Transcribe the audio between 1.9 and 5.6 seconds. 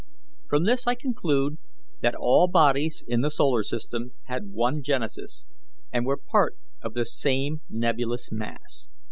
that all bodies in the solar system had one genesis,